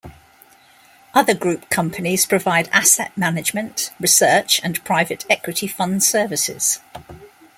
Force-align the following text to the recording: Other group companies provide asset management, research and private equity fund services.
Other 1.13 1.35
group 1.35 1.69
companies 1.69 2.25
provide 2.25 2.69
asset 2.71 3.15
management, 3.15 3.91
research 3.99 4.59
and 4.63 4.83
private 4.83 5.25
equity 5.29 5.67
fund 5.67 6.01
services. 6.03 6.79